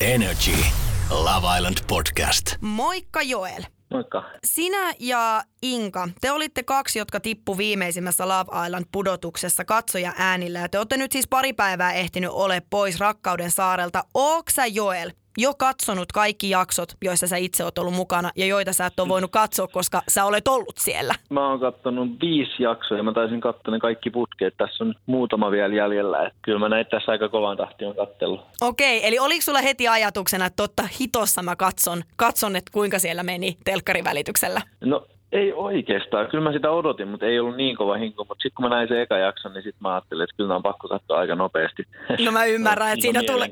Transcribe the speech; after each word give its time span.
Energy. 0.00 0.64
Love 1.10 1.56
Island 1.56 1.78
Podcast. 1.88 2.56
Moikka 2.60 3.22
Joel. 3.22 3.62
Moikka. 3.90 4.24
Sinä 4.44 4.92
ja 4.98 5.42
Inka, 5.62 6.08
te 6.20 6.30
olitte 6.32 6.62
kaksi, 6.62 6.98
jotka 6.98 7.20
tippu 7.20 7.58
viimeisimmässä 7.58 8.28
Love 8.28 8.66
Island 8.66 8.84
pudotuksessa 8.92 9.64
katsoja 9.64 10.12
äänillä. 10.16 10.58
Ja 10.58 10.68
te 10.68 10.78
olette 10.78 10.96
nyt 10.96 11.12
siis 11.12 11.28
pari 11.28 11.52
päivää 11.52 11.92
ehtinyt 11.92 12.30
ole 12.30 12.62
pois 12.70 13.00
Rakkauden 13.00 13.50
saarelta. 13.50 14.04
Ooksä 14.14 14.66
Joel 14.66 15.10
jo 15.38 15.54
katsonut 15.54 16.12
kaikki 16.12 16.50
jaksot, 16.50 16.88
joissa 17.04 17.26
sä 17.26 17.36
itse 17.36 17.64
oot 17.64 17.78
ollut 17.78 17.94
mukana 17.94 18.30
ja 18.36 18.46
joita 18.46 18.72
sä 18.72 18.86
et 18.86 19.00
ole 19.00 19.08
voinut 19.08 19.30
katsoa, 19.30 19.68
koska 19.68 20.02
sä 20.08 20.24
olet 20.24 20.48
ollut 20.48 20.78
siellä? 20.78 21.14
Mä 21.30 21.48
oon 21.48 21.60
katsonut 21.60 22.08
viisi 22.20 22.62
jaksoa 22.62 22.96
ja 22.96 23.02
mä 23.02 23.12
taisin 23.12 23.40
katsoa 23.40 23.72
ne 23.72 23.78
kaikki 23.78 24.10
putkeet. 24.10 24.54
Tässä 24.56 24.84
on 24.84 24.94
muutama 25.06 25.50
vielä 25.50 25.74
jäljellä. 25.74 26.26
Että 26.26 26.38
kyllä 26.42 26.58
mä 26.58 26.68
näitä 26.68 26.90
tässä 26.90 27.12
aika 27.12 27.28
kovan 27.28 27.56
tahtiin 27.56 27.88
on 27.88 27.96
kattellut. 27.96 28.40
Okei, 28.60 29.06
eli 29.06 29.18
oliko 29.18 29.42
sulla 29.42 29.60
heti 29.60 29.88
ajatuksena, 29.88 30.46
että 30.46 30.62
totta 30.62 30.88
hitossa 31.00 31.42
mä 31.42 31.56
katson, 31.56 32.02
katson 32.16 32.56
että 32.56 32.72
kuinka 32.72 32.98
siellä 32.98 33.22
meni 33.22 33.56
telkkarivälityksellä? 33.64 34.60
No 34.80 35.06
ei 35.36 35.52
oikeastaan. 35.52 36.28
Kyllä 36.28 36.44
mä 36.44 36.52
sitä 36.52 36.70
odotin, 36.70 37.08
mutta 37.08 37.26
ei 37.26 37.40
ollut 37.40 37.56
niin 37.56 37.76
kova 37.76 37.94
hinku. 37.94 38.24
Mutta 38.28 38.42
sitten 38.42 38.54
kun 38.54 38.64
mä 38.64 38.68
näin 38.68 38.88
se 38.88 39.02
eka 39.02 39.18
jakson, 39.18 39.52
niin 39.52 39.62
sitten 39.62 39.82
mä 39.82 39.94
ajattelin, 39.94 40.24
että 40.24 40.36
kyllä 40.36 40.56
on 40.56 40.62
pakko 40.62 40.88
katsoa 40.88 41.18
aika 41.18 41.34
nopeasti. 41.34 41.82
No 42.24 42.32
mä 42.32 42.44
ymmärrän, 42.44 42.88
että 42.92 43.02
siinä 43.02 43.22
tulee... 43.26 43.48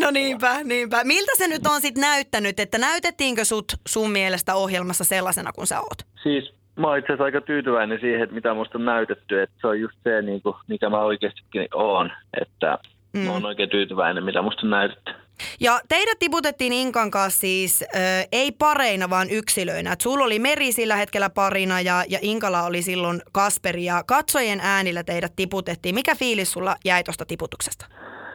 No 0.00 0.10
niinpä, 0.10 0.64
niinpä. 0.64 1.04
Miltä 1.04 1.32
se 1.34 1.48
nyt 1.48 1.66
on 1.66 1.80
sitten 1.80 2.00
näyttänyt, 2.00 2.60
että 2.60 2.78
näytettiinkö 2.78 3.44
sut 3.44 3.64
sun 3.88 4.10
mielestä 4.10 4.54
ohjelmassa 4.54 5.04
sellaisena 5.04 5.52
kuin 5.52 5.66
sä 5.66 5.80
oot? 5.80 5.98
Siis 6.22 6.54
mä 6.76 6.86
oon 6.88 6.98
itse 6.98 7.06
asiassa 7.06 7.24
aika 7.24 7.40
tyytyväinen 7.40 7.98
siihen, 8.00 8.22
että 8.22 8.34
mitä 8.34 8.54
musta 8.54 8.78
on 8.78 8.84
näytetty. 8.84 9.42
Että 9.42 9.56
se 9.60 9.66
on 9.66 9.80
just 9.80 9.96
se, 10.04 10.22
niin 10.22 10.42
kuin, 10.42 10.54
mikä 10.68 10.90
mä 10.90 11.00
oikeastikin 11.00 11.68
oon. 11.74 12.12
Että 12.40 12.78
mm. 13.12 13.20
mä 13.20 13.32
oon 13.32 13.46
oikein 13.46 13.68
tyytyväinen, 13.68 14.24
mitä 14.24 14.42
musta 14.42 14.62
on 14.66 14.70
näytetty. 14.70 15.12
Ja 15.60 15.80
teidät 15.88 16.18
tiputettiin 16.18 16.72
Inkan 16.72 17.10
kanssa 17.10 17.40
siis 17.40 17.82
ö, 17.82 17.86
ei 18.32 18.52
pareina, 18.52 19.10
vaan 19.10 19.30
yksilöinä. 19.30 19.92
Et 19.92 20.00
sulla 20.00 20.24
oli 20.24 20.38
Meri 20.38 20.72
sillä 20.72 20.96
hetkellä 20.96 21.30
parina 21.30 21.80
ja, 21.80 22.04
ja 22.08 22.18
Inkala 22.22 22.62
oli 22.62 22.82
silloin 22.82 23.22
Kasperi 23.32 23.84
ja 23.84 24.02
katsojien 24.06 24.60
äänillä 24.62 25.04
teidät 25.04 25.32
tiputettiin. 25.36 25.94
Mikä 25.94 26.14
fiilis 26.14 26.52
sulla 26.52 26.76
jäi 26.84 27.04
tuosta 27.04 27.24
tiputuksesta? 27.24 27.86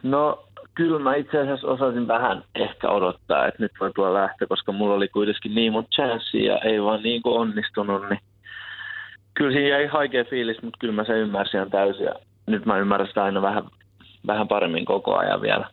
No 0.04 0.48
kyllä 0.78 1.00
mä 1.00 1.16
itse 1.16 1.38
asiassa 1.42 1.68
osasin 1.68 2.08
vähän 2.08 2.44
ehkä 2.56 2.90
odottaa, 2.90 3.48
että 3.48 3.64
nyt 3.64 3.72
voi 3.80 3.92
tulla 3.96 4.14
lähtö, 4.14 4.48
koska 4.48 4.72
mulla 4.72 4.96
oli 4.96 5.08
kuitenkin 5.08 5.56
niin 5.56 5.72
monta 5.72 5.90
chanssia 5.90 6.54
ja 6.54 6.60
ei 6.60 6.82
vaan 6.82 7.04
niin 7.04 7.22
kuin 7.22 7.40
onnistunut, 7.40 8.10
niin 8.10 8.20
kyllä 9.34 9.52
siinä 9.52 9.70
jäi 9.70 9.86
haikea 9.86 10.24
fiilis, 10.24 10.62
mutta 10.62 10.78
kyllä 10.80 10.94
mä 10.94 11.04
sen 11.04 11.18
ymmärsin 11.18 11.72
täysin 11.72 12.06
ja 12.06 12.14
nyt 12.46 12.66
mä 12.66 12.78
ymmärrän 12.78 13.08
sitä 13.08 13.24
aina 13.24 13.42
vähän, 13.42 13.64
vähän 14.28 14.48
paremmin 14.48 14.86
koko 14.86 15.18
ajan 15.18 15.42
vielä. 15.42 15.70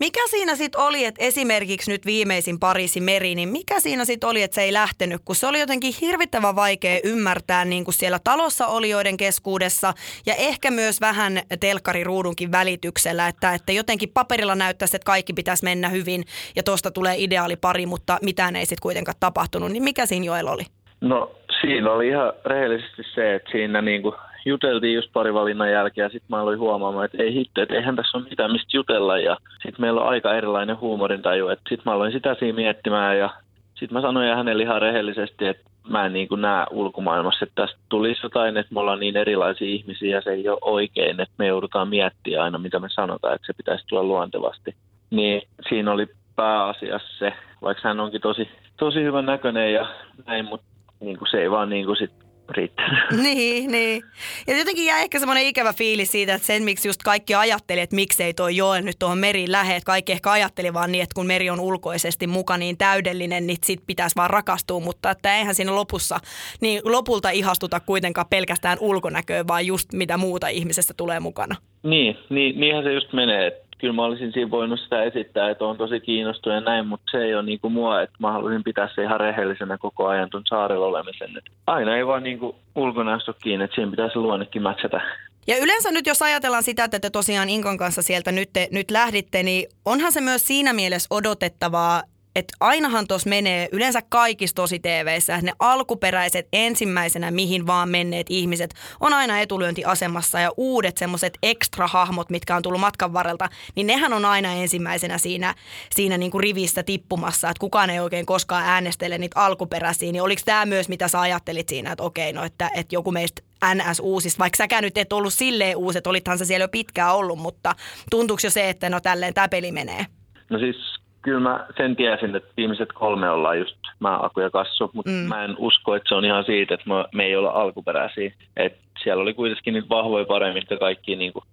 Mikä 0.00 0.20
siinä 0.30 0.56
sitten 0.56 0.80
oli, 0.80 1.04
että 1.04 1.24
esimerkiksi 1.24 1.90
nyt 1.90 2.06
viimeisin 2.06 2.58
Pariisi 2.58 3.00
Meri, 3.00 3.34
niin 3.34 3.48
mikä 3.48 3.80
siinä 3.80 4.04
sitten 4.04 4.30
oli, 4.30 4.42
että 4.42 4.54
se 4.54 4.62
ei 4.62 4.72
lähtenyt, 4.72 5.22
kun 5.24 5.36
se 5.36 5.46
oli 5.46 5.60
jotenkin 5.60 5.94
hirvittävän 6.00 6.56
vaikea 6.56 7.00
ymmärtää 7.04 7.64
niin 7.64 7.84
kuin 7.84 7.94
siellä 7.94 8.18
talossa 8.24 8.66
olijoiden 8.66 9.16
keskuudessa 9.16 9.94
ja 10.26 10.34
ehkä 10.34 10.70
myös 10.70 11.00
vähän 11.00 11.40
telkkariruudunkin 11.60 12.52
välityksellä, 12.52 13.28
että, 13.28 13.54
että 13.54 13.72
jotenkin 13.72 14.08
paperilla 14.14 14.54
näyttäisi, 14.54 14.96
että 14.96 15.06
kaikki 15.06 15.32
pitäisi 15.32 15.64
mennä 15.64 15.88
hyvin 15.88 16.24
ja 16.56 16.62
tuosta 16.62 16.90
tulee 16.90 17.14
ideaali 17.18 17.56
pari, 17.56 17.86
mutta 17.86 18.18
mitään 18.22 18.56
ei 18.56 18.66
sitten 18.66 18.82
kuitenkaan 18.82 19.16
tapahtunut, 19.20 19.72
niin 19.72 19.82
mikä 19.82 20.06
siinä 20.06 20.26
Joel 20.26 20.46
oli? 20.46 20.62
No 21.00 21.32
siinä 21.60 21.92
oli 21.92 22.08
ihan 22.08 22.32
rehellisesti 22.44 23.02
se, 23.14 23.34
että 23.34 23.50
siinä 23.50 23.82
niinku 23.82 24.14
juteltiin 24.44 24.94
just 24.94 25.12
parivalinnan 25.12 25.70
jälkeen 25.70 26.04
ja 26.04 26.08
sitten 26.08 26.26
mä 26.28 26.40
aloin 26.40 26.58
huomaamaan, 26.58 27.04
että 27.04 27.22
ei 27.22 27.34
hitto, 27.34 27.62
että 27.62 27.74
eihän 27.74 27.96
tässä 27.96 28.18
ole 28.18 28.26
mitään 28.30 28.52
mistä 28.52 28.76
jutella 28.76 29.18
ja 29.18 29.36
sitten 29.52 29.80
meillä 29.80 30.00
on 30.00 30.08
aika 30.08 30.34
erilainen 30.34 30.80
huumorintaju, 30.80 31.48
että 31.48 31.68
sitten 31.68 31.82
mä 31.84 31.94
aloin 31.94 32.12
sitä 32.12 32.36
siinä 32.38 32.56
miettimään 32.56 33.18
ja 33.18 33.30
sitten 33.74 33.92
mä 33.92 34.00
sanoin 34.00 34.36
hänelle 34.36 34.62
ihan 34.62 34.82
rehellisesti, 34.82 35.46
että 35.46 35.70
mä 35.88 36.06
en 36.06 36.12
niin 36.12 36.28
kuin 36.28 36.40
näe 36.40 36.66
ulkomaailmassa, 36.70 37.44
että 37.44 37.62
tästä 37.62 37.78
tulisi 37.88 38.20
jotain, 38.22 38.56
että 38.56 38.74
me 38.74 38.80
ollaan 38.80 39.00
niin 39.00 39.16
erilaisia 39.16 39.68
ihmisiä 39.68 40.16
ja 40.16 40.22
se 40.22 40.30
ei 40.30 40.48
ole 40.48 40.58
oikein, 40.60 41.20
että 41.20 41.34
me 41.38 41.46
joudutaan 41.46 41.88
miettimään 41.88 42.44
aina, 42.44 42.58
mitä 42.58 42.78
me 42.78 42.88
sanotaan, 42.88 43.34
että 43.34 43.46
se 43.46 43.52
pitäisi 43.52 43.84
tulla 43.86 44.04
luontevasti. 44.04 44.74
Niin 45.10 45.42
siinä 45.68 45.92
oli 45.92 46.06
pääasiassa 46.36 47.18
se, 47.18 47.32
vaikka 47.62 47.88
hän 47.88 48.00
onkin 48.00 48.20
tosi, 48.20 48.48
tosi 48.76 49.02
hyvän 49.02 49.26
näköinen 49.26 49.72
ja 49.72 49.86
näin, 50.26 50.44
mutta 50.44 50.66
niin 51.00 51.18
kuin 51.18 51.28
se 51.30 51.40
ei 51.40 51.50
vaan 51.50 51.70
niin 51.70 51.86
kuin 51.86 51.96
sit 51.96 52.21
riittänyt. 52.52 52.98
Niin, 53.22 53.72
niin. 53.72 54.02
Ja 54.46 54.58
jotenkin 54.58 54.86
jää 54.86 54.98
ehkä 54.98 55.18
semmoinen 55.18 55.46
ikävä 55.46 55.72
fiilis 55.72 56.12
siitä, 56.12 56.34
että 56.34 56.46
sen 56.46 56.62
miksi 56.62 56.88
just 56.88 57.02
kaikki 57.02 57.34
ajatteli, 57.34 57.80
että 57.80 57.96
miksei 57.96 58.34
toi 58.34 58.56
Joel 58.56 58.82
nyt 58.82 58.96
tuohon 58.98 59.18
meriin 59.18 59.52
lähe. 59.52 59.76
Että 59.76 59.86
kaikki 59.86 60.12
ehkä 60.12 60.30
ajatteli 60.30 60.74
vaan 60.74 60.92
niin, 60.92 61.02
että 61.02 61.14
kun 61.14 61.26
meri 61.26 61.50
on 61.50 61.60
ulkoisesti 61.60 62.26
muka 62.26 62.56
niin 62.56 62.78
täydellinen, 62.78 63.46
niin 63.46 63.58
sit 63.64 63.80
pitäisi 63.86 64.16
vaan 64.16 64.30
rakastua. 64.30 64.80
Mutta 64.80 65.10
että 65.10 65.36
eihän 65.36 65.54
siinä 65.54 65.74
lopussa, 65.74 66.18
niin 66.60 66.80
lopulta 66.84 67.30
ihastuta 67.30 67.80
kuitenkaan 67.80 68.26
pelkästään 68.30 68.78
ulkonäköön, 68.80 69.48
vaan 69.48 69.66
just 69.66 69.92
mitä 69.92 70.16
muuta 70.16 70.48
ihmisestä 70.48 70.94
tulee 70.96 71.20
mukana. 71.20 71.56
Niin, 71.82 72.18
niin, 72.30 72.60
niinhän 72.60 72.84
se 72.84 72.92
just 72.92 73.12
menee. 73.12 73.46
että 73.46 73.71
Kyllä 73.82 73.94
mä 73.94 74.04
olisin 74.04 74.32
siinä 74.32 74.50
voinut 74.50 74.80
sitä 74.80 75.02
esittää, 75.02 75.50
että 75.50 75.64
on 75.64 75.76
tosi 75.76 76.00
kiinnostunut 76.00 76.54
ja 76.54 76.60
näin, 76.60 76.86
mutta 76.86 77.10
se 77.10 77.18
ei 77.18 77.34
ole 77.34 77.42
niin 77.42 77.60
kuin 77.60 77.72
mua, 77.72 78.02
että 78.02 78.16
mä 78.18 78.32
haluaisin 78.32 78.64
pitää 78.64 78.88
se 78.94 79.02
ihan 79.02 79.20
rehellisenä 79.20 79.78
koko 79.78 80.06
ajan 80.06 80.30
tuon 80.30 80.42
saarella 80.48 80.86
olemisen. 80.86 81.38
Että 81.38 81.50
aina 81.66 81.96
ei 81.96 82.06
vaan 82.06 82.22
niin 82.22 82.38
kuin 82.38 82.56
ole 82.74 83.34
kiinni, 83.42 83.64
että 83.64 83.74
siinä 83.74 83.90
pitäisi 83.90 84.18
luonnekin 84.18 84.62
mätsätä. 84.62 85.00
Ja 85.46 85.56
yleensä 85.58 85.90
nyt 85.90 86.06
jos 86.06 86.22
ajatellaan 86.22 86.62
sitä, 86.62 86.84
että 86.84 87.00
te 87.00 87.10
tosiaan 87.10 87.48
Inkan 87.48 87.78
kanssa 87.78 88.02
sieltä 88.02 88.32
nyt, 88.32 88.50
te, 88.52 88.68
nyt 88.70 88.90
lähditte, 88.90 89.42
niin 89.42 89.68
onhan 89.84 90.12
se 90.12 90.20
myös 90.20 90.46
siinä 90.46 90.72
mielessä 90.72 91.06
odotettavaa, 91.10 92.02
että 92.36 92.54
ainahan 92.60 93.06
tuossa 93.06 93.28
menee 93.28 93.68
yleensä 93.72 94.02
kaikissa 94.08 94.54
tosi 94.54 94.78
TVissä, 94.78 95.38
ne 95.42 95.52
alkuperäiset 95.58 96.48
ensimmäisenä 96.52 97.30
mihin 97.30 97.66
vaan 97.66 97.88
menneet 97.88 98.26
ihmiset 98.30 98.74
on 99.00 99.12
aina 99.12 99.40
etulyöntiasemassa 99.40 100.40
ja 100.40 100.52
uudet 100.56 100.96
semmoiset 100.96 101.38
ekstra 101.42 101.86
hahmot, 101.86 102.30
mitkä 102.30 102.56
on 102.56 102.62
tullut 102.62 102.80
matkan 102.80 103.12
varrelta, 103.12 103.48
niin 103.74 103.86
nehän 103.86 104.12
on 104.12 104.24
aina 104.24 104.52
ensimmäisenä 104.52 105.18
siinä, 105.18 105.54
siinä 105.94 106.18
niinku 106.18 106.38
rivissä 106.38 106.82
tippumassa, 106.82 107.50
että 107.50 107.60
kukaan 107.60 107.90
ei 107.90 108.00
oikein 108.00 108.26
koskaan 108.26 108.64
äänestele 108.64 109.18
niitä 109.18 109.40
alkuperäisiä, 109.40 110.12
niin 110.12 110.22
oliko 110.22 110.42
tämä 110.44 110.66
myös 110.66 110.88
mitä 110.88 111.08
sä 111.08 111.20
ajattelit 111.20 111.68
siinä, 111.68 111.92
että 111.92 112.04
okei, 112.04 112.32
no 112.32 112.44
että, 112.44 112.70
että 112.74 112.94
joku 112.94 113.12
meistä 113.12 113.42
NS-uusista, 113.74 114.38
vaikka 114.38 114.56
säkään 114.56 114.84
nyt 114.84 114.98
et 114.98 115.12
ollut 115.12 115.32
silleen 115.32 115.76
uusi, 115.76 115.98
että 115.98 116.10
olithan 116.10 116.38
sä 116.38 116.44
siellä 116.44 116.64
jo 116.64 116.68
pitkään 116.68 117.14
ollut, 117.14 117.38
mutta 117.38 117.74
tuntuuko 118.10 118.40
jo 118.44 118.50
se, 118.50 118.68
että 118.68 118.90
no 118.90 119.00
tälleen 119.00 119.34
tämä 119.34 119.48
peli 119.48 119.72
menee? 119.72 120.06
No 120.50 120.58
siis 120.58 121.01
kyllä 121.22 121.40
mä 121.40 121.66
sen 121.76 121.96
tiesin, 121.96 122.36
että 122.36 122.52
viimeiset 122.56 122.92
kolme 122.92 123.30
ollaan 123.30 123.58
just 123.58 123.76
mä, 124.00 124.18
Aku 124.22 124.40
ja 124.40 124.50
Kassu, 124.50 124.90
mutta 124.92 125.10
mm. 125.10 125.16
mä 125.16 125.44
en 125.44 125.54
usko, 125.58 125.94
että 125.94 126.08
se 126.08 126.14
on 126.14 126.24
ihan 126.24 126.44
siitä, 126.44 126.74
että 126.74 126.88
me, 126.88 126.94
me 127.14 127.24
ei 127.24 127.36
olla 127.36 127.50
alkuperäisiä. 127.50 128.32
Et 128.56 128.76
siellä 129.04 129.22
oli 129.22 129.34
kuitenkin 129.34 129.74
niitä 129.74 129.88
vahvoja 129.88 130.24
paremmin, 130.24 130.62
että 130.62 130.76
kaikki, 130.76 131.16
niin 131.16 131.32
kuin, 131.32 131.44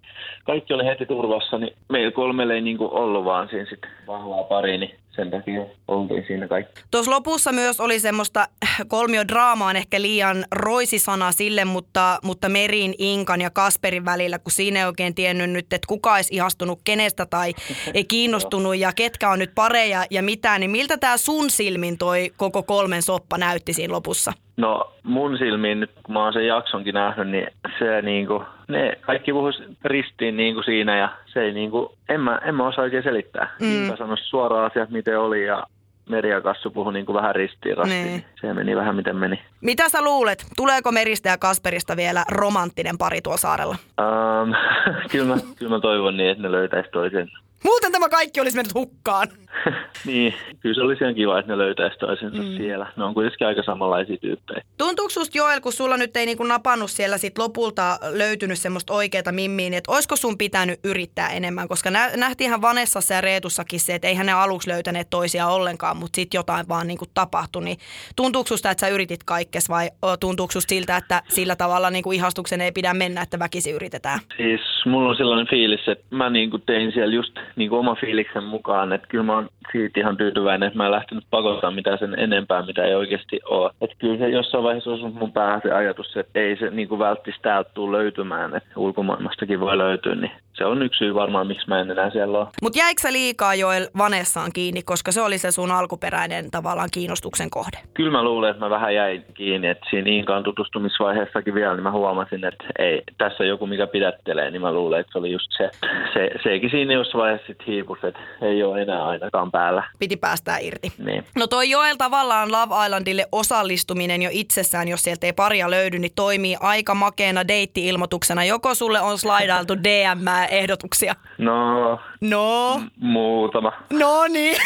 kaikki 0.44 0.74
oli 0.74 0.84
heti 0.84 1.06
turvassa, 1.06 1.58
niin 1.58 1.76
meillä 1.88 2.12
kolmelle 2.12 2.54
ei 2.54 2.60
niin 2.60 2.78
kuin 2.78 2.92
ollut 2.92 3.24
vaan 3.24 3.48
siinä 3.48 3.66
sit 3.70 3.80
vahvaa 4.06 4.44
pari, 4.44 4.78
niin 4.78 5.00
sen 5.16 5.30
takia 5.30 5.62
oltiin 5.88 6.24
siinä 6.26 6.48
kaikki. 6.48 6.82
Tuossa 6.90 7.10
lopussa 7.10 7.52
myös 7.52 7.80
oli 7.80 8.00
semmoista 8.00 8.48
kolmiodraamaa, 8.88 9.72
ehkä 9.72 10.02
liian 10.02 10.44
roisisana 10.52 11.32
sille, 11.32 11.64
mutta, 11.64 12.18
mutta 12.22 12.48
Merin, 12.48 12.94
Inkan 12.98 13.40
ja 13.40 13.50
Kasperin 13.50 14.04
välillä, 14.04 14.38
kun 14.38 14.52
siinä 14.52 14.80
ei 14.80 14.86
oikein 14.86 15.14
tiennyt 15.14 15.50
nyt, 15.50 15.72
että 15.72 15.86
kuka 15.88 16.14
olisi 16.14 16.34
ihastunut 16.34 16.80
kenestä 16.84 17.26
tai 17.26 17.54
ei 17.94 18.04
kiinnostunut 18.04 18.76
ja 18.76 18.92
ketkä 18.96 19.30
on 19.30 19.38
nyt 19.38 19.50
pareja 19.54 20.04
ja 20.10 20.22
mitä, 20.22 20.58
niin 20.58 20.70
miltä 20.70 20.96
tämä 20.96 21.16
sun 21.16 21.50
silmin 21.50 21.98
toi 21.98 22.30
koko 22.36 22.62
kolmen 22.62 23.02
soppa 23.02 23.38
näytti 23.38 23.72
siinä 23.72 23.92
lopussa? 23.92 24.32
No 24.60 24.92
mun 25.02 25.38
silmiin 25.38 25.80
nyt, 25.80 25.90
kun 26.02 26.12
mä 26.12 26.24
oon 26.24 26.32
sen 26.32 26.46
jaksonkin 26.46 26.94
nähnyt, 26.94 27.28
niin 27.28 27.46
se 27.78 28.02
niinku, 28.02 28.42
ne 28.68 28.98
kaikki 29.00 29.32
puhuis 29.32 29.62
ristiin 29.84 30.36
niinku 30.36 30.62
siinä 30.62 30.98
ja 30.98 31.08
se 31.26 31.40
ei 31.40 31.52
niinku, 31.52 31.94
en 32.08 32.20
mä, 32.20 32.40
en 32.44 32.54
mä 32.54 32.66
osaa 32.66 32.84
oikein 32.84 33.02
selittää. 33.02 33.50
Mm. 33.60 33.84
Inka 33.84 33.96
sanoi 33.96 34.18
suoraan 34.18 34.70
asiat, 34.70 34.90
miten 34.90 35.18
oli 35.18 35.46
ja 35.46 35.66
Meri 36.08 36.30
ja 36.30 36.40
Kassu 36.40 36.70
puhui 36.70 36.92
niinku 36.92 37.14
vähän 37.14 37.34
ristiin 37.34 37.76
rastiin. 37.76 38.06
Niin. 38.06 38.24
Se 38.40 38.54
meni 38.54 38.76
vähän 38.76 38.96
miten 38.96 39.16
meni. 39.16 39.42
Mitä 39.60 39.88
sä 39.88 40.02
luulet, 40.02 40.46
tuleeko 40.56 40.92
Meristä 40.92 41.28
ja 41.28 41.38
Kasperista 41.38 41.96
vielä 41.96 42.24
romanttinen 42.30 42.98
pari 42.98 43.20
tuolla 43.20 43.38
saarella? 43.38 43.76
Um, 44.00 44.54
kyllä, 45.12 45.34
mä, 45.34 45.40
kyllä 45.58 45.76
mä 45.76 45.80
toivon 45.80 46.16
niin, 46.16 46.30
että 46.30 46.42
ne 46.42 46.52
löytäisi 46.52 46.90
toisen. 46.90 47.28
Muuten 47.64 47.92
tämä 47.92 48.08
kaikki 48.08 48.40
olisi 48.40 48.56
mennyt 48.56 48.74
hukkaan. 48.74 49.28
niin, 50.06 50.34
kyllä 50.60 50.74
se 50.74 50.80
olisi 50.80 51.04
ihan 51.04 51.14
kiva, 51.14 51.38
että 51.38 51.52
ne 51.52 51.58
löytäisi 51.58 51.98
toisensa 51.98 52.42
mm. 52.42 52.56
siellä. 52.56 52.92
Ne 52.96 53.04
on 53.04 53.14
kuitenkin 53.14 53.46
aika 53.46 53.62
samanlaisia 53.62 54.16
tyyppejä. 54.16 54.62
Tuntuuko 54.78 55.10
susta 55.10 55.38
Joel, 55.38 55.60
kun 55.60 55.72
sulla 55.72 55.96
nyt 55.96 56.16
ei 56.16 56.26
niinku 56.26 56.42
napannut 56.42 56.90
siellä 56.90 57.18
sit 57.18 57.38
lopulta 57.38 57.98
löytynyt 58.12 58.58
semmoista 58.58 58.92
oikeata 58.92 59.32
mimmiin, 59.32 59.74
että 59.74 59.92
olisiko 59.92 60.16
sun 60.16 60.38
pitänyt 60.38 60.80
yrittää 60.84 61.28
enemmän? 61.28 61.68
Koska 61.68 61.90
nä- 61.90 62.10
nähtiinhän 62.16 62.62
Vanessassa 62.62 63.14
ja 63.14 63.20
Reetussakin 63.20 63.80
se, 63.80 63.94
että 63.94 64.08
eihän 64.08 64.26
ne 64.26 64.32
aluksi 64.32 64.70
löytäneet 64.70 65.10
toisia 65.10 65.46
ollenkaan, 65.46 65.96
mutta 65.96 66.16
sitten 66.16 66.38
jotain 66.38 66.68
vaan 66.68 66.86
niinku 66.86 67.04
tapahtui. 67.14 67.64
Niin 67.64 67.78
tuntuuko 68.16 68.48
susta, 68.48 68.70
että 68.70 68.86
sä 68.86 68.92
yritit 68.92 69.24
kaikkes 69.24 69.68
vai 69.68 69.90
tuntuuko 70.20 70.52
susta 70.52 70.68
siltä, 70.68 70.96
että 70.96 71.22
sillä 71.28 71.56
tavalla 71.56 71.90
niinku 71.90 72.12
ihastuksen 72.12 72.60
ei 72.60 72.72
pidä 72.72 72.94
mennä, 72.94 73.22
että 73.22 73.38
väkisi 73.38 73.70
yritetään? 73.70 74.20
Siis 74.36 74.60
mulla 74.86 75.10
on 75.10 75.16
sellainen 75.16 75.46
fiilis, 75.50 75.88
että 75.88 76.04
mä 76.10 76.30
niinku 76.30 76.58
tein 76.58 76.92
siellä 76.92 77.14
just 77.14 77.38
niinku 77.56 77.76
oma 77.76 77.94
fiiliksen 77.94 78.44
mukaan, 78.44 78.92
että 78.92 79.06
kyllä 79.06 79.24
mä 79.24 79.34
oon 79.34 79.48
siitä 79.72 80.00
ihan 80.00 80.16
tyytyväinen, 80.16 80.66
että 80.66 80.76
mä 80.76 80.86
en 80.86 80.90
lähtenyt 80.90 81.24
pakottamaan 81.30 81.74
mitään 81.74 81.98
sen 81.98 82.18
enempää, 82.18 82.66
mitä 82.66 82.84
ei 82.84 82.94
oikeasti 82.94 83.40
ole. 83.44 83.70
Että 83.80 83.96
kyllä 83.98 84.18
se 84.18 84.28
jossain 84.28 84.64
vaiheessa 84.64 84.90
osui 84.90 85.10
mun 85.10 85.32
päähän 85.32 85.60
se 85.62 85.72
ajatus, 85.72 86.16
että 86.16 86.40
ei 86.40 86.56
se 86.56 86.70
niin 86.70 86.88
kuin 86.88 86.98
välttämättä 86.98 87.42
täältä 87.42 87.70
tule 87.74 87.98
löytymään, 87.98 88.56
että 88.56 88.70
ulkomaailmastakin 88.76 89.60
voi 89.60 89.78
löytyä, 89.78 90.14
niin 90.14 90.32
se 90.52 90.64
on 90.64 90.82
yksi 90.82 90.98
syy 90.98 91.14
varmaan, 91.14 91.46
miksi 91.46 91.68
mä 91.68 91.80
en 91.80 91.90
enää 91.90 92.10
siellä 92.10 92.38
ole. 92.38 92.46
Mutta 92.62 92.78
jäikö 92.78 93.00
sä 93.02 93.12
liikaa 93.12 93.54
Joel 93.54 93.86
Vanessaan 93.98 94.52
kiinni, 94.52 94.82
koska 94.82 95.12
se 95.12 95.22
oli 95.22 95.38
se 95.38 95.50
sun 95.50 95.70
alkuperäinen 95.70 96.50
tavallaan 96.50 96.88
kiinnostuksen 96.92 97.50
kohde? 97.50 97.78
Kyllä 97.94 98.10
mä 98.10 98.22
luulen, 98.24 98.50
että 98.50 98.64
mä 98.64 98.70
vähän 98.70 98.94
jäin 98.94 99.24
kiinni, 99.34 99.68
että 99.68 99.86
siinä 99.90 100.10
Inkaan 100.10 100.42
tutustumisvaiheessakin 100.42 101.54
vielä, 101.54 101.74
niin 101.74 101.82
mä 101.82 101.90
huomasin, 101.90 102.44
että 102.44 102.64
ei, 102.78 103.02
tässä 103.18 103.42
on 103.42 103.48
joku, 103.48 103.66
mikä 103.66 103.86
pidättelee, 103.86 104.50
niin 104.50 104.62
mä 104.62 104.72
luulen, 104.72 105.00
että 105.00 105.12
se 105.12 105.18
oli 105.18 105.32
just 105.32 105.48
se. 105.56 105.70
se 106.14 106.30
sekin 106.42 106.70
siinä 106.70 106.92
jossain 106.94 107.22
vaiheessa 107.22 107.39
sitten 107.46 107.66
hiipus, 107.66 107.98
että 108.04 108.20
ei 108.42 108.62
ole 108.62 108.82
enää 108.82 109.06
ainakaan 109.06 109.50
päällä. 109.50 109.82
Piti 109.98 110.16
päästää 110.16 110.58
irti. 110.58 110.92
Niin. 110.98 111.24
No 111.38 111.46
toi 111.46 111.70
Joel 111.70 111.96
tavallaan 111.96 112.52
Love 112.52 112.84
Islandille 112.84 113.26
osallistuminen 113.32 114.22
jo 114.22 114.30
itsessään, 114.32 114.88
jos 114.88 115.02
sieltä 115.02 115.26
ei 115.26 115.32
paria 115.32 115.70
löydy, 115.70 115.98
niin 115.98 116.12
toimii 116.14 116.56
aika 116.60 116.94
makeena 116.94 117.48
deitti-ilmoituksena. 117.48 118.44
Joko 118.44 118.74
sulle 118.74 119.00
on 119.00 119.18
slaidailtu 119.18 119.76
DM 119.84 120.26
ehdotuksia? 120.50 121.14
No, 121.38 121.98
no. 122.20 122.78
M- 122.78 122.88
muutama. 123.06 123.72
No 123.90 124.26
niin. 124.28 124.56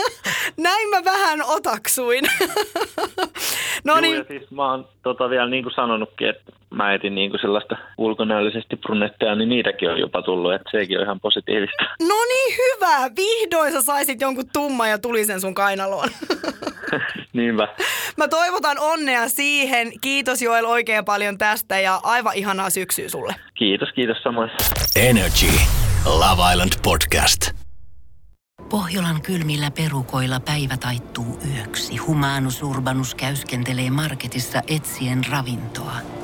Näin 0.56 0.88
mä 0.88 1.04
vähän 1.04 1.40
otaksuin. 1.46 2.24
no 3.84 3.92
Juu, 3.92 4.00
niin. 4.00 4.16
Ja 4.16 4.24
siis 4.28 4.50
mä 4.50 4.70
oon 4.70 4.88
tota 5.02 5.30
vielä 5.30 5.48
niin 5.48 5.62
kuin 5.62 5.74
sanonutkin, 5.74 6.28
että 6.28 6.52
mä 6.74 6.94
etin 6.94 7.14
niin 7.14 7.30
kuin 7.30 7.40
sellaista 7.40 7.76
ulkonäöllisesti 7.98 8.76
brunetteja, 8.76 9.34
niin 9.34 9.48
niitäkin 9.48 9.90
on 9.90 10.00
jopa 10.00 10.22
tullut, 10.22 10.54
että 10.54 10.70
sekin 10.70 10.98
on 10.98 11.04
ihan 11.04 11.20
positiivista. 11.20 11.84
No 12.00 12.14
niin, 12.28 12.56
hyvä. 12.56 13.10
Vihdoin 13.16 13.72
sä 13.72 13.82
saisit 13.82 14.20
jonkun 14.20 14.44
tumman 14.52 14.90
ja 14.90 14.98
tulisen 14.98 15.40
sun 15.40 15.54
kainaloon. 15.54 16.08
Niinpä. 17.32 17.68
Mä 18.16 18.28
toivotan 18.28 18.78
onnea 18.80 19.28
siihen. 19.28 19.92
Kiitos 20.00 20.42
Joel 20.42 20.64
oikein 20.64 21.04
paljon 21.04 21.38
tästä 21.38 21.80
ja 21.80 22.00
aivan 22.02 22.34
ihanaa 22.34 22.70
syksyä 22.70 23.08
sulle. 23.08 23.34
Kiitos, 23.54 23.88
kiitos 23.92 24.22
samoin. 24.22 24.50
Energy. 24.96 25.46
Love 26.06 26.52
Island 26.52 26.72
Podcast. 26.82 27.50
Pohjolan 28.70 29.22
kylmillä 29.22 29.70
perukoilla 29.70 30.40
päivä 30.40 30.76
taittuu 30.76 31.38
yöksi. 31.56 31.96
Humanus 31.96 32.62
Urbanus 32.62 33.14
käyskentelee 33.14 33.90
marketissa 33.90 34.62
etsien 34.68 35.20
ravintoa. 35.30 36.23